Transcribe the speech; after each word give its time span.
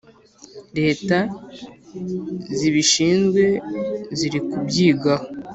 Leta 0.77 1.17
zibishinzwe 2.57 3.43
zirikubyigaho. 4.17 5.25